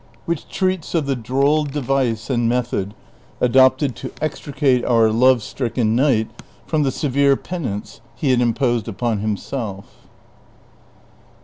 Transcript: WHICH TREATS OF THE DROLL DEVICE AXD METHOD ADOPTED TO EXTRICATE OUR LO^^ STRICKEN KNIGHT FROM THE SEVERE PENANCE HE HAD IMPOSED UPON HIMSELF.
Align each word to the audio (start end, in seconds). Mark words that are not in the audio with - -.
WHICH 0.25 0.49
TREATS 0.49 0.95
OF 0.95 1.05
THE 1.05 1.15
DROLL 1.15 1.65
DEVICE 1.65 2.29
AXD 2.29 2.47
METHOD 2.47 2.93
ADOPTED 3.39 3.95
TO 3.95 4.11
EXTRICATE 4.19 4.83
OUR 4.83 5.09
LO^^ 5.09 5.39
STRICKEN 5.39 5.95
KNIGHT 5.95 6.27
FROM 6.65 6.81
THE 6.81 6.89
SEVERE 6.91 7.35
PENANCE 7.35 8.01
HE 8.15 8.31
HAD 8.31 8.41
IMPOSED 8.41 8.87
UPON 8.87 9.19
HIMSELF. 9.19 9.95